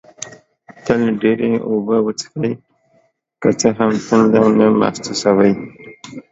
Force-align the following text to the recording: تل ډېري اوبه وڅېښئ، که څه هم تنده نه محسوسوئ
تل 0.85 1.01
ډېري 1.21 1.51
اوبه 1.69 1.97
وڅېښئ، 2.05 2.51
که 3.41 3.49
څه 3.59 3.69
هم 3.77 3.91
تنده 4.07 4.41
نه 4.59 4.67
محسوسوئ 4.79 5.53